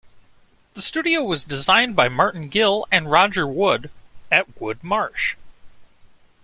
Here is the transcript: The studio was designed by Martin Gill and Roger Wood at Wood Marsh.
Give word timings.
The 0.73 0.81
studio 0.81 1.21
was 1.23 1.43
designed 1.43 1.95
by 1.95 2.09
Martin 2.09 2.47
Gill 2.49 2.87
and 2.91 3.11
Roger 3.11 3.45
Wood 3.45 3.91
at 4.31 4.59
Wood 4.59 4.83
Marsh. 4.83 5.35